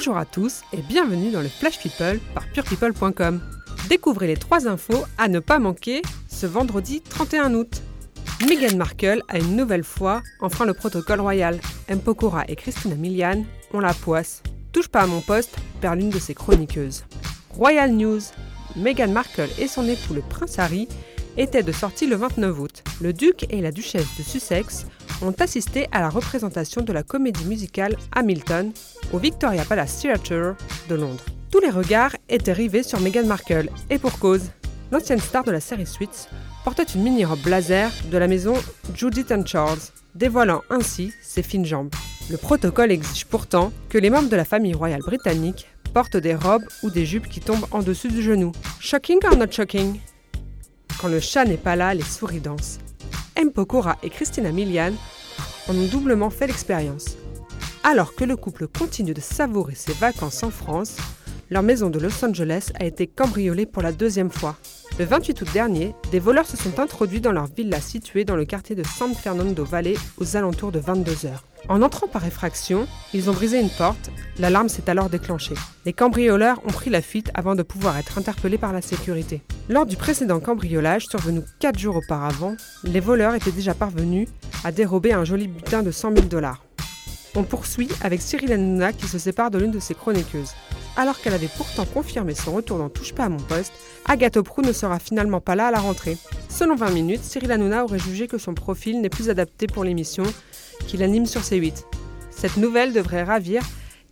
[0.00, 3.38] Bonjour à tous et bienvenue dans le Flash People par purepeople.com.
[3.90, 7.82] Découvrez les trois infos à ne pas manquer ce vendredi 31 août.
[8.48, 11.60] Meghan Markle a une nouvelle fois enfreint le protocole royal.
[11.88, 12.00] M.
[12.48, 13.44] Et Christina Milian
[13.74, 14.42] ont la poisse.
[14.72, 17.04] Touche pas à mon poste, perd l'une de ses chroniqueuses.
[17.50, 18.22] Royal News
[18.76, 20.88] Meghan Markle et son époux le prince Harry
[21.36, 22.84] étaient de sortie le 29 août.
[23.02, 24.86] Le duc et la duchesse de Sussex
[25.20, 28.72] ont assisté à la représentation de la comédie musicale Hamilton
[29.12, 30.56] au Victoria Palace Theatre
[30.88, 31.24] de Londres.
[31.50, 34.50] Tous les regards étaient rivés sur Meghan Markle, et pour cause.
[34.92, 36.28] L'ancienne star de la série Suits
[36.64, 38.54] portait une mini-robe blazer de la maison
[38.94, 39.78] Judith Charles,
[40.14, 41.94] dévoilant ainsi ses fines jambes.
[42.30, 46.64] Le protocole exige pourtant que les membres de la famille royale britannique portent des robes
[46.82, 48.52] ou des jupes qui tombent en dessus du genou.
[48.80, 49.98] Shocking or not shocking?
[51.00, 52.78] Quand le chat n'est pas là, les souris dansent.
[53.36, 53.52] M.
[53.52, 54.92] Pokora et Christina Milian
[55.68, 57.16] en ont doublement fait l'expérience.
[57.82, 60.98] Alors que le couple continue de savourer ses vacances en France,
[61.48, 64.56] leur maison de Los Angeles a été cambriolée pour la deuxième fois.
[64.98, 68.44] Le 28 août dernier, des voleurs se sont introduits dans leur villa située dans le
[68.44, 71.28] quartier de San Fernando Valley aux alentours de 22 h
[71.70, 75.54] En entrant par effraction, ils ont brisé une porte, l'alarme s'est alors déclenchée.
[75.86, 79.42] Les cambrioleurs ont pris la fuite avant de pouvoir être interpellés par la sécurité.
[79.70, 84.28] Lors du précédent cambriolage, survenu 4 jours auparavant, les voleurs étaient déjà parvenus
[84.64, 86.62] à dérober un joli butin de 100 000 dollars.
[87.36, 90.54] On poursuit avec Cyril Hanouna qui se sépare de l'une de ses chroniqueuses.
[90.96, 93.72] Alors qu'elle avait pourtant confirmé son retour dans Touche pas à mon poste,
[94.06, 96.18] Agathe Prou ne sera finalement pas là à la rentrée.
[96.48, 100.24] Selon 20 minutes, Cyril Hanouna aurait jugé que son profil n'est plus adapté pour l'émission
[100.88, 101.84] qu'il anime sur C8.
[102.30, 103.62] Cette nouvelle devrait ravir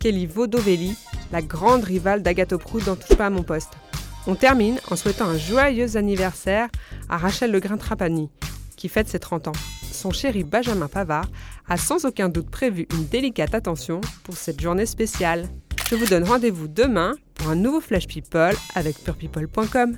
[0.00, 0.96] Kelly Vaudovelli,
[1.30, 3.74] la grande rivale d'Agathe Prou dans Touche pas à mon poste.
[4.26, 6.68] On termine en souhaitant un joyeux anniversaire
[7.08, 8.30] à Rachel Legrain-Trapani,
[8.76, 9.52] qui fête ses 30 ans
[10.04, 11.30] son chéri Benjamin Pavard
[11.66, 15.48] a sans aucun doute prévu une délicate attention pour cette journée spéciale.
[15.88, 19.96] Je vous donne rendez-vous demain pour un nouveau Flash People avec purepeople.com.